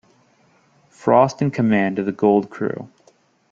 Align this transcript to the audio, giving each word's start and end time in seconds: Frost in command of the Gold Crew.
Frost 0.89 1.43
in 1.43 1.51
command 1.51 1.99
of 1.99 2.07
the 2.07 2.11
Gold 2.11 2.49
Crew. 2.49 2.89